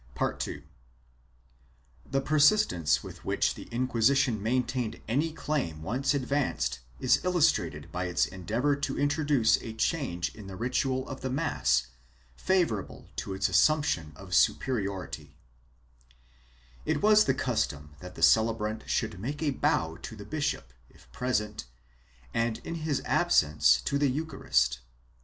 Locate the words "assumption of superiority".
13.47-15.35